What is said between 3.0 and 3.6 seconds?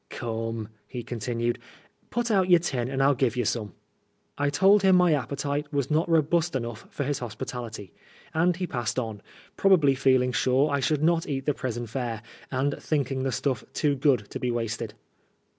FU give you